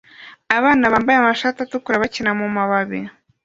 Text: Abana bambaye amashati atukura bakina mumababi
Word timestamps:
Abana 0.57 0.91
bambaye 0.93 1.17
amashati 1.19 1.59
atukura 1.61 2.01
bakina 2.03 2.31
mumababi 2.39 2.99